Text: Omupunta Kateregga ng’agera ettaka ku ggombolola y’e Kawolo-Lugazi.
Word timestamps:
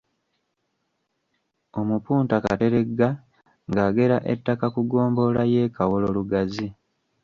Omupunta 1.79 2.35
Kateregga 2.43 3.09
ng’agera 3.69 4.17
ettaka 4.33 4.65
ku 4.73 4.79
ggombolola 4.85 5.43
y’e 5.53 5.63
Kawolo-Lugazi. 5.75 6.67